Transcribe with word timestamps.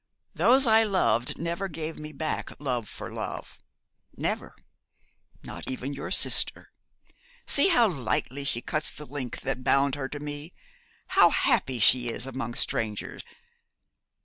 Those 0.33 0.65
I 0.65 0.81
loved 0.81 1.37
never 1.37 1.67
gave 1.67 1.99
me 1.99 2.11
back 2.11 2.49
love 2.59 2.89
for 2.89 3.13
love 3.13 3.59
never 4.17 4.55
not 5.43 5.69
even 5.69 5.93
your 5.93 6.09
sister. 6.09 6.71
See 7.45 7.67
how 7.67 7.87
lightly 7.87 8.43
she 8.43 8.63
cuts 8.63 8.89
the 8.89 9.05
link 9.05 9.41
that 9.41 9.63
bound 9.63 9.93
her 9.93 10.09
to 10.09 10.19
me. 10.19 10.53
How 11.09 11.29
happy 11.29 11.77
she 11.77 12.09
is 12.09 12.25
among 12.25 12.55
strangers! 12.55 13.21